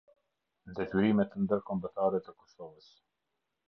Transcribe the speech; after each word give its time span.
Detyrimet 0.79 1.37
ndërkombëtare 1.43 2.25
të 2.27 2.39
Kosovës. 2.43 2.93